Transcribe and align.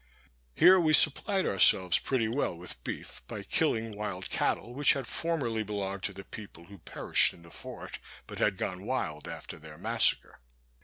Here 0.55 0.79
we 0.79 0.93
supplied 0.93 1.45
ourselves 1.45 1.99
pretty 1.99 2.27
well 2.27 2.55
with 2.57 2.83
beef, 2.83 3.21
by 3.27 3.43
killing 3.43 3.95
wild 3.95 4.31
cattle 4.31 4.73
which 4.73 4.93
had 4.93 5.05
formerly 5.05 5.61
belonged 5.61 6.01
to 6.05 6.13
the 6.13 6.23
people 6.23 6.63
who 6.65 6.79
perished 6.79 7.35
in 7.35 7.43
the 7.43 7.51
fort, 7.51 7.99
but 8.25 8.39
had 8.39 8.57
gone 8.57 8.87
wild 8.87 9.27
after 9.27 9.59
their 9.59 9.77
massacre. 9.77 10.39